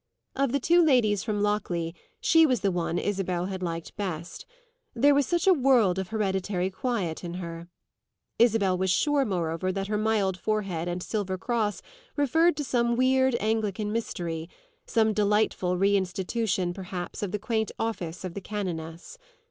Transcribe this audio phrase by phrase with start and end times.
[0.35, 4.47] Of the two ladies from Lockleigh she was the one Isabel had liked best;
[4.95, 7.67] there was such a world of hereditary quiet in her.
[8.39, 11.83] Isabel was sure moreover that her mild forehead and silver cross
[12.15, 14.49] referred to some weird Anglican mystery
[14.87, 19.19] some delightful reinstitution perhaps of the quaint office of the canoness.